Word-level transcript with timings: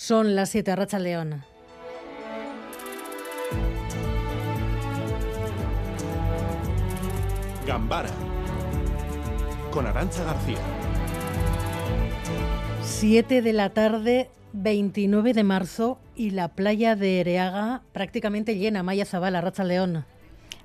Son 0.00 0.36
las 0.36 0.50
7, 0.50 0.76
Racha 0.76 1.00
León. 1.00 1.42
Gambara 7.66 8.08
con 9.72 9.88
Arancha 9.88 10.22
García. 10.22 10.58
7 12.84 13.42
de 13.42 13.52
la 13.52 13.70
tarde, 13.70 14.30
29 14.52 15.34
de 15.34 15.42
marzo, 15.42 15.98
y 16.14 16.30
la 16.30 16.46
playa 16.46 16.94
de 16.94 17.18
Ereaga 17.18 17.82
prácticamente 17.90 18.56
llena. 18.56 18.84
Maya 18.84 19.04
Zabala, 19.04 19.40
Racha 19.40 19.64
León. 19.64 20.04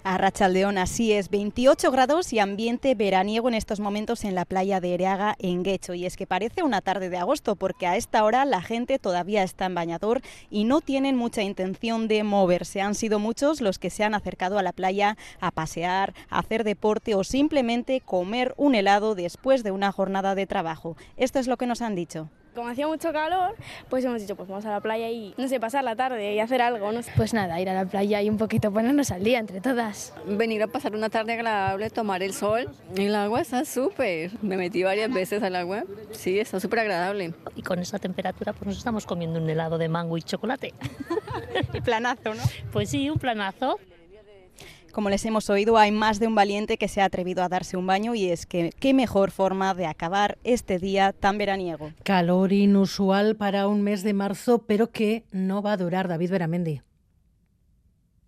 A 0.06 0.18
Rachaldeón, 0.18 0.78
así 0.78 1.14
es, 1.14 1.30
28 1.30 1.90
grados 1.90 2.34
y 2.34 2.40
ambiente 2.40 2.94
veraniego 2.94 3.48
en 3.48 3.54
estos 3.54 3.80
momentos 3.80 4.26
en 4.26 4.36
la 4.36 4.44
playa 4.44 4.82
de 4.82 4.96
Ereaga, 4.96 5.36
en 5.40 5.64
Guecho. 5.64 5.94
Y 5.94 6.06
es 6.06 6.18
que 6.18 6.28
parece 6.28 6.62
una 6.62 6.82
tarde 6.82 7.10
de 7.10 7.16
agosto, 7.16 7.56
porque 7.56 7.88
a 7.88 7.96
esta 7.96 8.26
hora 8.26 8.44
la 8.44 8.62
gente 8.62 9.00
todavía 9.00 9.44
está 9.44 9.66
en 9.66 9.76
bañador 9.76 10.22
y 10.50 10.66
no 10.66 10.82
tienen 10.82 11.16
mucha 11.16 11.42
intención 11.42 12.10
de 12.10 12.24
moverse. 12.24 12.82
Han 12.82 12.96
sido 12.96 13.18
muchos 13.18 13.62
los 13.62 13.80
que 13.80 13.90
se 13.90 14.04
han 14.04 14.14
acercado 14.14 14.60
a 14.60 14.64
la 14.64 14.74
playa 14.74 15.16
a 15.40 15.52
pasear, 15.52 16.14
a 16.30 16.40
hacer 16.40 16.66
deporte 16.66 17.16
o 17.16 17.24
simplemente 17.24 18.02
comer 18.02 18.54
un 18.58 18.76
helado 18.76 19.16
después 19.16 19.64
de 19.64 19.72
una 19.72 19.94
jornada 19.94 20.36
de 20.36 20.48
trabajo. 20.48 20.98
Esto 21.16 21.40
es 21.40 21.48
lo 21.48 21.56
que 21.56 21.66
nos 21.66 21.82
han 21.82 21.96
dicho. 21.96 22.30
Como 22.56 22.68
hacía 22.68 22.88
mucho 22.88 23.12
calor, 23.12 23.56
pues 23.90 24.06
hemos 24.06 24.22
dicho, 24.22 24.36
pues 24.36 24.48
vamos 24.48 24.64
a 24.66 24.70
la 24.70 24.80
playa 24.80 25.10
y, 25.10 25.34
no 25.38 25.48
sé, 25.48 25.60
pasar 25.60 25.84
la 25.84 25.96
tarde 25.96 26.36
y 26.36 26.40
hacer 26.40 26.62
algo. 26.62 26.92
No 26.92 27.02
Pues 27.16 27.34
nada, 27.34 27.60
ir 27.60 27.68
a 27.70 27.74
la 27.74 27.86
playa 27.86 28.22
y 28.22 28.30
un 28.30 28.38
poquito 28.38 28.72
ponernos 28.72 29.10
al 29.10 29.24
día 29.24 29.40
entre 29.40 29.60
todas. 29.60 30.14
Venir 30.28 30.62
a 30.62 30.68
pasar 30.68 30.96
una 30.96 31.10
tarde 31.10 31.34
agradable, 31.34 31.90
tomar 31.90 32.22
el 32.22 32.34
sol. 32.34 32.70
El 32.96 33.16
agua 33.16 33.42
está 33.42 33.66
súper. 33.66 34.32
Me 34.44 34.56
metí 34.56 34.84
varias 34.84 35.12
veces 35.12 35.42
al 35.42 35.56
agua. 35.56 35.84
Sí, 36.12 36.40
está 36.40 36.60
súper 36.60 36.80
agradable. 36.80 37.34
Y 37.56 37.64
con 37.64 37.80
esa 37.80 37.98
temperatura, 37.98 38.54
pues 38.54 38.68
nos 38.68 38.78
estamos 38.78 39.08
comiendo 39.08 39.40
un 39.40 39.50
helado 39.50 39.80
de 39.80 39.90
mango 39.90 40.18
y 40.18 40.22
chocolate. 40.22 40.74
y 41.74 41.82
planazo, 41.82 42.36
¿no? 42.36 42.44
Pues 42.72 42.90
sí, 42.90 43.10
un 43.10 43.18
planazo. 43.18 43.80
Como 44.94 45.10
les 45.10 45.26
hemos 45.26 45.50
oído, 45.50 45.80
hay 45.80 45.92
más 45.92 46.20
de 46.20 46.28
un 46.28 46.36
valiente 46.36 46.78
que 46.78 46.88
se 46.88 47.02
ha 47.02 47.06
atrevido 47.06 47.42
a 47.42 47.50
darse 47.50 47.78
un 47.78 47.88
baño 47.88 48.14
y 48.14 48.30
es 48.30 48.46
que 48.46 48.72
qué 48.80 48.94
mejor 48.94 49.32
forma 49.32 49.74
de 49.74 49.88
acabar 49.88 50.38
este 50.44 50.78
día 50.78 51.14
tan 51.14 51.40
veraniego. 51.40 51.92
Calor 52.04 52.54
inusual 52.54 53.36
para 53.36 53.68
un 53.68 53.82
mes 53.82 54.04
de 54.04 54.14
marzo, 54.14 54.60
pero 54.68 54.92
que 54.92 55.24
no 55.32 55.64
va 55.64 55.72
a 55.72 55.78
durar, 55.78 56.08
David 56.08 56.30
Beramendi. 56.30 56.82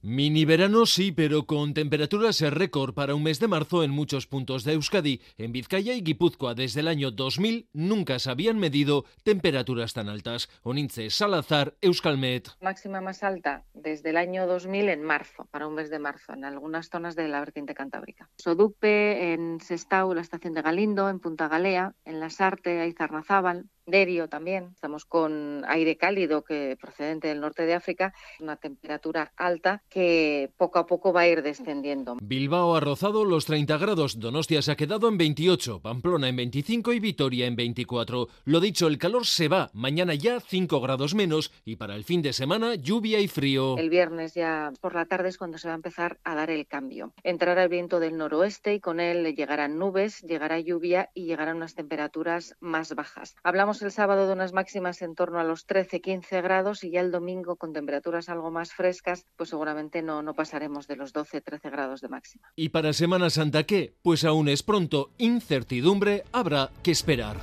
Mini 0.08 0.46
verano 0.46 0.86
sí, 0.86 1.12
pero 1.12 1.48
con 1.48 1.74
temperaturas 1.74 2.40
récord 2.40 2.94
para 2.94 3.16
un 3.16 3.24
mes 3.24 3.40
de 3.40 3.48
marzo 3.48 3.84
en 3.84 3.90
muchos 3.90 4.28
puntos 4.28 4.64
de 4.64 4.74
Euskadi. 4.74 5.20
En 5.40 5.52
Vizcaya 5.52 5.96
y 5.96 6.04
Guipúzcoa 6.04 6.54
desde 6.54 6.82
el 6.82 6.90
año 6.90 7.10
2000 7.10 7.70
nunca 7.74 8.20
se 8.20 8.30
habían 8.30 8.60
medido 8.60 9.06
temperaturas 9.24 9.94
tan 9.94 10.08
altas. 10.08 10.48
Onince 10.62 11.10
Salazar, 11.10 11.74
Euskalmet. 11.82 12.50
Máxima 12.62 13.02
más 13.02 13.24
alta 13.24 13.64
desde 13.74 14.12
el 14.12 14.18
año 14.18 14.46
2000 14.46 14.90
en 14.90 15.02
marzo, 15.02 15.48
para 15.50 15.66
un 15.66 15.74
mes 15.74 15.90
de 15.90 15.98
marzo, 15.98 16.34
en 16.34 16.46
algunas 16.46 16.92
zonas 16.92 17.16
de 17.16 17.28
la 17.28 17.40
vertiente 17.40 17.74
cantábrica. 17.74 18.30
Sodupe, 18.38 19.34
en 19.34 19.60
Sestao, 19.60 20.14
la 20.14 20.22
estación 20.22 20.54
de 20.54 20.62
Galindo, 20.62 21.10
en 21.10 21.20
Punta 21.20 21.48
Galea, 21.48 21.96
en 22.06 22.20
Lasarte, 22.20 22.80
Aizarnazábal, 22.80 23.72
Derio 23.86 24.28
también. 24.28 24.72
Estamos 24.74 25.06
con 25.06 25.64
aire 25.68 25.98
cálido 25.98 26.44
que 26.44 26.78
procedente 26.80 27.28
del 27.28 27.40
norte 27.40 27.66
de 27.66 27.74
África, 27.74 28.14
una 28.40 28.56
temperatura 28.56 29.32
alta 29.38 29.84
que 29.90 30.52
poco 30.58 30.80
a 30.80 30.86
poco 30.86 31.14
va 31.14 31.22
a 31.22 31.28
ir 31.28 31.44
descendiendo. 31.44 32.18
Bilbao 32.22 32.76
ha 32.76 32.80
rozado 32.80 33.26
los 33.26 33.46
30 33.46 33.78
grados, 33.78 34.20
Donostia 34.20 34.62
se 34.62 34.72
ha 34.72 34.76
quedado 34.76 35.08
en 35.08 35.18
28, 35.18 35.82
Pamplona 35.82 36.30
en 36.30 36.36
25 36.36 36.94
y 36.94 37.00
Vitoria 37.00 37.46
en 37.46 37.56
24. 37.56 38.28
Lo 38.46 38.60
dicho, 38.60 38.88
el 38.88 38.98
calor 38.98 39.26
se 39.26 39.48
va, 39.48 39.70
mañana 39.74 40.16
ya 40.16 40.40
5 40.40 40.82
grados 40.82 41.14
menos 41.14 41.52
y 41.64 41.76
para 41.76 41.96
el 41.96 42.04
fin 42.04 42.22
de 42.22 42.34
semana 42.34 42.76
lluvia 42.76 43.20
y 43.20 43.28
frío. 43.28 43.78
El 43.78 43.90
viernes 43.90 44.34
ya 44.34 44.72
por 44.82 44.96
la 44.96 45.06
tarde 45.06 45.30
es 45.30 45.38
cuando 45.38 45.58
se 45.58 45.68
va 45.68 45.74
a 45.74 45.78
empezar 45.78 46.18
a 46.24 46.36
dar 46.36 46.50
el 46.50 46.66
cambio. 46.66 47.14
Entrará 47.24 47.64
el 47.64 47.70
viento 47.70 48.00
del 48.00 48.18
noroeste 48.18 48.74
y 48.74 48.80
con 48.80 49.00
él 49.00 49.36
llegarán 49.36 49.78
nubes, 49.78 50.22
llegará 50.22 50.60
lluvia 50.60 51.10
y 51.14 51.26
llegarán 51.26 51.58
unas 51.58 51.76
temperaturas 51.76 52.56
más 52.60 52.96
bajas. 52.96 53.36
Hablamos 53.44 53.75
el 53.82 53.92
sábado 53.92 54.28
de 54.28 54.34
unas 54.34 54.54
máximas 54.54 55.02
en 55.02 55.16
torno 55.16 55.40
a 55.40 55.44
los 55.44 55.68
13-15 55.68 56.42
grados 56.42 56.84
y 56.84 56.92
ya 56.92 57.02
el 57.02 57.12
domingo 57.12 57.56
con 57.56 57.74
temperaturas 57.74 58.30
algo 58.30 58.52
más 58.52 58.74
frescas, 58.74 59.26
pues 59.36 59.50
seguramente 59.50 60.02
no, 60.02 60.22
no 60.22 60.34
pasaremos 60.34 60.88
de 60.88 60.96
los 60.96 61.14
12-13 61.14 61.72
grados 61.72 62.02
de 62.02 62.10
máxima. 62.10 62.52
¿Y 62.56 62.70
para 62.70 62.94
Semana 62.94 63.30
Santa 63.30 63.64
qué? 63.64 63.96
Pues 64.02 64.24
aún 64.24 64.50
es 64.50 64.64
pronto, 64.64 65.12
incertidumbre, 65.18 66.24
habrá 66.32 66.72
que 66.84 66.92
esperar. 66.92 67.38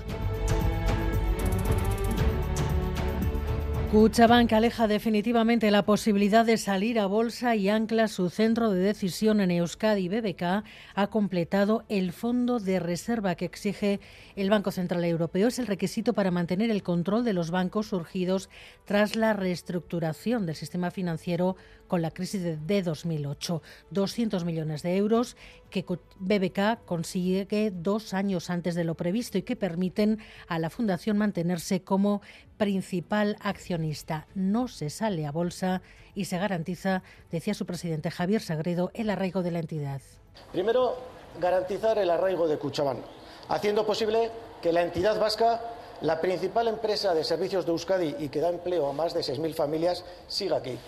Cuchabank 3.93 4.51
aleja 4.55 4.89
definitivamente 4.89 5.71
la 5.71 5.85
posibilidad 5.85 6.47
de 6.47 6.57
salir 6.57 6.99
a 6.99 7.05
bolsa 7.05 7.57
y 7.57 7.69
ancla 7.69 8.09
su 8.09 8.31
centro 8.31 8.71
de 8.71 8.81
decisión 8.81 9.43
en 9.43 9.51
Euskadi. 9.51 10.09
BBK 10.09 10.65
ha 10.95 11.07
completado 11.09 11.85
el 11.91 12.13
fondo 12.13 12.59
de 12.59 12.81
reserva 12.81 13.35
que 13.35 13.45
exige 13.45 14.01
el 14.35 14.49
Banco 14.49 14.71
Central 14.71 15.05
Europeo. 15.05 15.49
Es 15.49 15.59
el 15.59 15.67
requisito 15.67 16.15
para 16.15 16.31
mantener 16.31 16.71
el 16.71 16.83
control 16.83 17.23
de 17.23 17.35
los 17.35 17.51
bancos 17.51 17.89
surgidos 17.89 18.49
tras 18.87 19.15
la 19.15 19.35
reestructuración 19.35 20.47
del 20.47 20.57
sistema 20.57 20.91
financiero 20.91 21.57
con 21.87 22.01
la 22.01 22.13
crisis 22.13 22.67
de 22.67 22.83
2008. 22.83 23.61
200 23.91 24.47
millones 24.47 24.83
de 24.83 24.97
euros 24.97 25.37
que 25.73 25.85
BBK 26.21 26.85
consigue 26.85 27.73
dos 27.73 28.15
años 28.15 28.51
antes 28.51 28.77
de 28.77 28.85
lo 28.85 28.95
previsto 28.95 29.39
y 29.39 29.43
que 29.43 29.57
permiten 29.57 30.21
a 30.47 30.61
la 30.61 30.71
Fundación 30.71 31.19
mantenerse 31.19 31.83
como 31.83 32.23
principal 32.59 33.37
accionista. 33.41 34.29
No 34.35 34.69
se 34.69 34.91
sale 34.91 35.27
a 35.27 35.33
bolsa 35.33 35.83
y 36.15 36.27
se 36.27 36.39
garantiza, 36.39 37.03
decía 37.31 37.55
su 37.55 37.67
presidente 37.67 38.11
Javier 38.11 38.43
Sagredo, 38.43 38.91
el 38.95 39.11
arraigo 39.11 39.43
de 39.43 39.51
la 39.51 39.59
entidad. 39.59 40.01
Primero, 40.53 40.97
garantizar 41.41 41.99
el 41.99 42.11
arraigo 42.11 42.47
de 42.47 42.59
Cuchabán, 42.59 42.99
haciendo 43.49 43.87
posible 43.87 44.31
que 44.61 44.73
la 44.73 44.83
entidad 44.83 45.19
vasca, 45.19 45.61
la 46.03 46.21
principal 46.21 46.69
empresa 46.69 47.15
de 47.15 47.25
servicios 47.25 47.65
de 47.65 47.73
Euskadi 47.73 48.17
y 48.19 48.29
que 48.29 48.41
da 48.41 48.51
empleo 48.51 48.89
a 48.89 48.93
más 48.93 49.15
de 49.15 49.21
6.000 49.21 49.55
familias, 49.55 50.05
siga 50.29 50.59
aquí. 50.59 50.79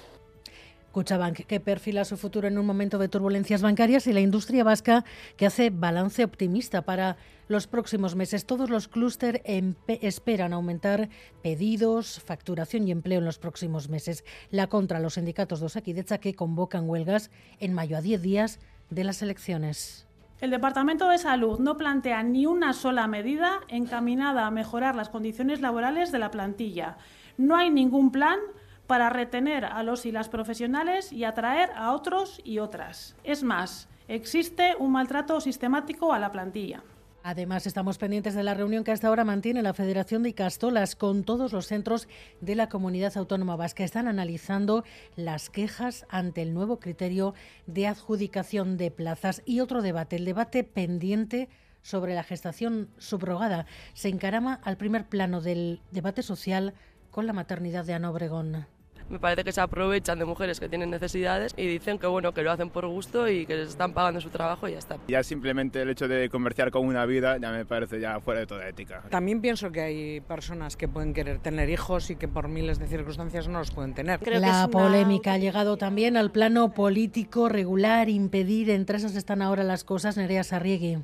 Cuchabank, 0.95 1.45
que 1.47 1.59
perfila 1.59 2.05
su 2.05 2.17
futuro 2.17 2.47
en 2.47 2.57
un 2.57 2.65
momento 2.65 2.99
de 2.99 3.09
turbulencias 3.09 3.61
bancarias, 3.61 4.07
y 4.07 4.13
la 4.13 4.21
industria 4.21 4.63
vasca, 4.63 5.05
que 5.37 5.45
hace 5.45 5.71
balance 5.71 6.23
optimista 6.23 6.83
para 6.83 7.17
los 7.49 7.67
próximos 7.67 8.15
meses. 8.15 8.47
Todos 8.47 8.71
los 8.71 8.87
clúster 8.87 9.43
esperan 9.89 10.53
aumentar 10.53 11.11
pedidos, 11.43 12.21
facturación 12.21 12.87
y 12.87 12.93
empleo 12.93 13.19
en 13.19 13.25
los 13.25 13.39
próximos 13.39 13.89
meses. 13.89 14.25
La 14.51 14.69
contra 14.69 15.01
los 15.01 15.15
sindicatos 15.15 15.61
de 15.61 15.67
Osakidecha 15.67 16.19
que 16.19 16.35
convocan 16.35 16.89
huelgas 16.89 17.31
en 17.59 17.75
mayo 17.75 17.97
a 17.97 18.01
10 18.01 18.23
días 18.23 18.61
de 18.89 19.05
las 19.05 19.21
elecciones. 19.21 20.07
El 20.41 20.51
Departamento 20.51 21.09
de 21.09 21.19
Salud 21.19 21.59
no 21.59 21.77
plantea 21.77 22.23
ni 22.23 22.47
una 22.47 22.73
sola 22.73 23.07
medida 23.07 23.61
encaminada 23.69 24.47
a 24.47 24.51
mejorar 24.51 24.95
las 24.95 25.09
condiciones 25.09 25.61
laborales 25.61 26.13
de 26.13 26.19
la 26.21 26.31
plantilla. 26.31 26.99
No 27.37 27.57
hay 27.57 27.71
ningún 27.71 28.13
plan 28.13 28.39
para 28.87 29.11
retener 29.11 29.65
a 29.65 29.83
los 29.83 30.07
y 30.07 30.13
las 30.13 30.29
profesionales 30.29 31.13
y 31.13 31.25
atraer 31.25 31.71
a 31.75 31.93
otros 31.93 32.41
y 32.45 32.59
otras. 32.59 33.17
Es 33.25 33.43
más, 33.43 33.89
existe 34.09 34.75
un 34.79 34.93
maltrato 34.93 35.41
sistemático 35.41 36.13
a 36.13 36.19
la 36.19 36.31
plantilla. 36.31 36.83
Además, 37.27 37.67
estamos 37.67 37.97
pendientes 37.97 38.35
de 38.35 38.43
la 38.43 38.53
reunión 38.53 38.85
que 38.85 38.93
hasta 38.93 39.09
ahora 39.09 39.25
mantiene 39.25 39.63
la 39.63 39.73
Federación 39.73 40.23
de 40.23 40.29
Icastolas 40.29 40.95
con 40.95 41.25
todos 41.25 41.55
los 41.55 41.67
centros 41.67 42.07
de 42.43 42.55
la 42.55 42.69
comunidad 42.69 43.17
autónoma 43.17 43.57
vasca. 43.57 43.83
Están 43.83 44.09
analizando 44.09 44.85
las 45.17 45.49
quejas 45.49 46.05
ante 46.11 46.43
el 46.43 46.53
nuevo 46.53 46.81
criterio 46.81 47.33
de 47.67 47.87
adjudicación 47.87 48.77
de 48.77 48.91
plazas. 48.91 49.41
Y 49.47 49.61
otro 49.61 49.81
debate, 49.81 50.17
el 50.17 50.27
debate 50.27 50.65
pendiente 50.65 51.49
sobre 51.81 52.15
la 52.15 52.25
gestación 52.25 52.91
subrogada, 52.99 53.65
se 53.95 54.11
encarama 54.11 54.61
al 54.63 54.77
primer 54.77 55.07
plano 55.07 55.41
del 55.41 55.81
debate 55.93 56.23
social 56.23 56.75
con 57.11 57.27
la 57.27 57.33
maternidad 57.33 57.87
de 57.87 57.95
Ana 57.95 58.11
Obregón 58.11 58.67
me 59.09 59.19
parece 59.19 59.45
que 59.45 59.53
se 59.53 59.61
aprovechan 59.61 60.19
de 60.19 60.25
mujeres 60.25 60.61
que 60.61 60.69
tienen 60.69 60.91
necesidades 60.91 61.55
y 61.57 61.67
dicen 61.67 61.99
que 61.99 62.07
bueno 62.07 62.33
que 62.33 62.43
lo 62.43 62.51
hacen 62.51 62.71
por 62.71 62.87
gusto 62.87 63.29
y 63.29 63.47
que 63.47 63.57
les 63.57 63.69
están 63.69 63.93
pagando 63.93 64.21
su 64.21 64.31
trabajo 64.31 64.69
y 64.69 64.73
ya 64.73 64.79
está. 64.79 64.97
Ya 65.09 65.23
simplemente 65.23 65.83
el 65.83 65.91
hecho 65.91 66.09
de 66.09 66.29
comerciar 66.29 66.71
con 66.71 66.87
una 66.87 67.07
vida 67.07 67.37
ya 67.39 67.51
me 67.51 67.65
parece 67.65 68.01
ya 68.01 68.21
fuera 68.21 68.41
de 68.41 68.47
toda 68.47 68.69
ética. 68.69 69.03
También 69.11 69.41
pienso 69.41 69.71
que 69.73 69.81
hay 69.81 70.21
personas 70.21 70.77
que 70.77 70.89
pueden 70.89 71.15
querer 71.15 71.39
tener 71.39 71.71
hijos 71.71 72.11
y 72.11 72.17
que 72.17 72.29
por 72.29 72.49
miles 72.49 72.79
de 72.79 72.87
circunstancias 72.87 73.49
no 73.49 73.59
los 73.59 73.71
pueden 73.71 73.95
tener. 73.95 74.21
la 74.41 74.69
polémica 74.69 75.35
ha 75.35 75.39
llegado 75.39 75.77
también 75.77 76.17
al 76.17 76.31
plano 76.31 76.73
político 76.73 77.49
regular, 77.49 78.09
impedir, 78.09 78.71
entre 78.71 78.99
esas 78.99 79.17
están 79.17 79.43
ahora 79.43 79.65
las 79.65 79.85
cosas, 79.85 80.17
Nerea 80.17 80.45
Sarriegui. 80.45 80.99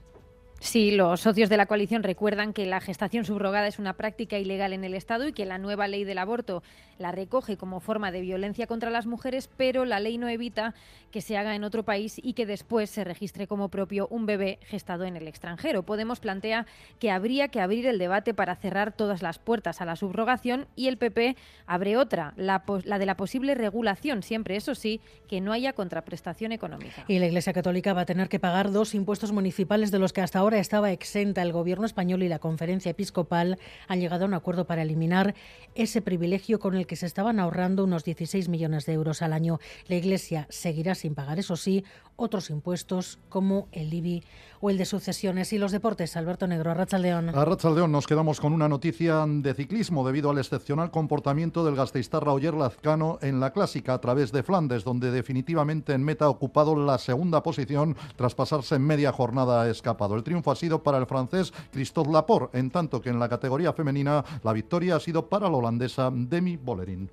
Sí, 0.61 0.91
los 0.91 1.23
socios 1.23 1.49
de 1.49 1.57
la 1.57 1.65
coalición 1.65 2.03
recuerdan 2.03 2.53
que 2.53 2.67
la 2.67 2.81
gestación 2.81 3.25
subrogada 3.25 3.67
es 3.67 3.79
una 3.79 3.95
práctica 3.95 4.39
ilegal 4.39 4.75
en 4.75 4.85
el 4.85 4.93
Estado 4.93 5.27
y 5.27 5.33
que 5.33 5.47
la 5.47 5.57
nueva 5.57 5.89
ley 5.89 6.05
del 6.05 6.19
aborto 6.19 6.62
la 6.99 7.12
recoge 7.12 7.57
como 7.57 7.81
forma 7.81 8.12
de 8.12 8.21
violencia 8.21 8.67
contra 8.67 8.91
las 8.91 9.07
mujeres, 9.07 9.49
pero 9.57 9.87
la 9.87 10.01
ley 10.01 10.19
no 10.19 10.29
evita 10.29 10.75
que 11.11 11.23
se 11.23 11.39
haga 11.39 11.55
en 11.55 11.65
otro 11.65 11.83
país 11.83 12.21
y 12.23 12.35
que 12.35 12.45
después 12.45 12.91
se 12.91 13.05
registre 13.05 13.47
como 13.47 13.71
propio 13.71 14.07
un 14.09 14.27
bebé 14.27 14.59
gestado 14.62 15.05
en 15.05 15.17
el 15.17 15.27
extranjero. 15.27 15.83
Podemos 15.83 16.21
plantea 16.21 16.67
que 16.99 17.11
habría 17.11 17.49
que 17.49 17.63
abrir 17.63 17.87
el 17.87 17.99
debate 17.99 18.35
para 18.35 18.55
cerrar 18.55 18.93
todas 18.93 19.23
las 19.23 19.39
puertas 19.39 19.81
a 19.81 19.87
la 19.87 19.97
subrogación 19.97 20.67
y 20.77 20.89
el 20.89 20.99
PP 20.99 21.37
abre 21.67 21.97
otra, 21.97 22.35
la, 22.37 22.63
la 22.85 22.99
de 22.99 23.06
la 23.06 23.17
posible 23.17 23.55
regulación, 23.55 24.23
siempre 24.23 24.56
eso 24.56 24.75
sí, 24.75 25.01
que 25.27 25.41
no 25.41 25.53
haya 25.53 25.73
contraprestación 25.73 26.53
económica. 26.53 27.06
Y 27.09 27.19
la 27.19 27.27
Iglesia 27.27 27.55
Católica 27.55 27.95
va 27.95 28.03
a 28.03 28.06
tener 28.06 28.29
que 28.29 28.39
pagar 28.39 28.73
dos 28.73 28.95
impuestos 28.95 29.33
municipales 29.33 29.91
de 29.91 29.99
los 29.99 30.13
que 30.13 30.21
hasta 30.21 30.39
ahora 30.39 30.50
estaba 30.58 30.91
exenta. 30.91 31.43
El 31.43 31.52
gobierno 31.52 31.87
español 31.87 32.23
y 32.23 32.29
la 32.29 32.38
conferencia 32.38 32.91
episcopal 32.91 33.58
han 33.88 34.00
llegado 34.00 34.25
a 34.25 34.29
un 34.29 34.35
acuerdo 34.35 34.67
para 34.67 34.82
eliminar 34.82 35.35
ese 35.75 36.02
privilegio 36.02 36.58
con 36.58 36.75
el 36.75 36.87
que 36.87 36.97
se 36.97 37.06
estaban 37.06 37.38
ahorrando 37.38 37.85
unos 37.85 38.05
16 38.05 38.49
millones 38.49 38.87
de 38.87 38.94
euros 38.94 39.23
al 39.23 39.32
año. 39.32 39.61
La 39.87 39.97
Iglesia 39.97 40.47
seguirá 40.50 40.94
sin 40.94 41.14
pagar, 41.14 41.38
eso 41.38 41.56
sí, 41.56 41.85
otros 42.17 42.50
impuestos 42.50 43.19
como 43.29 43.69
el 43.73 43.93
IBI 43.93 44.23
o 44.61 44.69
el 44.69 44.76
de 44.76 44.85
sucesiones 44.85 45.52
y 45.52 45.58
los 45.58 45.73
deportes. 45.73 46.17
Alberto 46.17 46.47
Negro, 46.47 46.70
Arrachaldeón. 46.70 47.31
Arrachaldeón, 47.31 47.91
nos 47.91 48.06
quedamos 48.06 48.41
con 48.41 48.53
una 48.53 48.69
noticia 48.69 49.25
de 49.26 49.55
ciclismo 49.55 50.06
debido 50.06 50.31
al 50.31 50.38
excepcional 50.38 50.91
comportamiento 50.91 51.64
del 51.64 51.76
gasteiztarra 51.76 52.32
Oyer 52.32 52.55
Lazcano 52.55 53.19
en 53.23 53.41
la 53.41 53.53
clásica 53.53 53.94
a 53.94 54.00
través 54.00 54.32
de 54.32 54.43
Flandes, 54.43 54.85
donde 54.85 55.11
definitivamente 55.11 55.94
en 55.94 56.05
meta 56.05 56.26
ha 56.26 56.29
ocupado 56.29 56.76
la 56.76 56.99
segunda 56.99 57.43
posición 57.43 57.96
tras 58.17 58.35
pasarse 58.35 58.79
media 58.79 59.12
jornada 59.12 59.69
escapado. 59.70 60.14
El 60.14 60.23
triunfo 60.41 60.51
ha 60.51 60.57
sido 60.57 60.83
para 60.83 60.99
el 60.99 61.07
francés 61.07 61.53
Christophe 61.73 62.11
Laporte, 62.11 62.59
en 62.59 62.71
tanto 62.71 63.01
que 63.01 63.11
en 63.11 63.19
la 63.19 63.29
categoría 63.29 63.73
femenina 63.73 64.25
la 64.43 64.53
victoria 64.53 64.97
ha 64.97 65.01
sido 65.01 65.29
para 65.29 65.49
la 65.49 65.57
holandesa 65.57 66.11
Demi 66.13 66.57
Bollerin. 66.57 67.11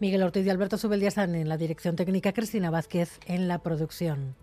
Miguel 0.00 0.22
Ortiz 0.22 0.46
y 0.46 0.50
Alberto 0.50 0.78
Subeldía 0.78 1.08
están 1.08 1.34
en 1.34 1.48
la 1.48 1.56
dirección 1.56 1.96
técnica, 1.96 2.32
Cristina 2.32 2.70
Vázquez 2.70 3.18
en 3.26 3.48
la 3.48 3.58
producción. 3.58 4.36